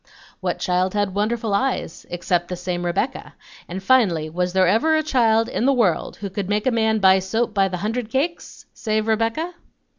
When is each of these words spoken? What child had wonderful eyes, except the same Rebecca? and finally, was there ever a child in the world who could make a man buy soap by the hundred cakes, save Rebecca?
What 0.39 0.57
child 0.57 0.95
had 0.95 1.13
wonderful 1.13 1.53
eyes, 1.53 2.07
except 2.09 2.47
the 2.47 2.55
same 2.55 2.87
Rebecca? 2.87 3.35
and 3.67 3.83
finally, 3.83 4.31
was 4.31 4.51
there 4.51 4.65
ever 4.67 4.95
a 4.97 5.03
child 5.03 5.47
in 5.47 5.67
the 5.67 5.73
world 5.77 6.15
who 6.15 6.29
could 6.31 6.49
make 6.49 6.65
a 6.65 6.71
man 6.71 6.97
buy 6.97 7.19
soap 7.19 7.53
by 7.53 7.67
the 7.67 7.77
hundred 7.77 8.09
cakes, 8.09 8.65
save 8.73 9.07
Rebecca? 9.07 9.53